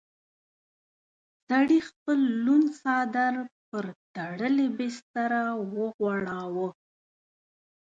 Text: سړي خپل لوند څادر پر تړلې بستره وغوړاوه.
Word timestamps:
سړي 1.47 1.79
خپل 1.89 2.19
لوند 2.45 2.67
څادر 2.81 3.33
پر 3.69 3.85
تړلې 4.15 4.67
بستره 4.77 5.41
وغوړاوه. 5.75 6.67